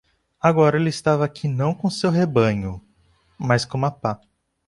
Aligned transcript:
Agora 0.41 0.77
ele 0.77 0.89
estava 0.89 1.23
aqui 1.23 1.47
não 1.47 1.75
com 1.75 1.87
seu 1.87 2.09
rebanho?, 2.09 2.81
mas 3.37 3.65
com 3.65 3.77
uma 3.77 3.91
pá. 3.91 4.19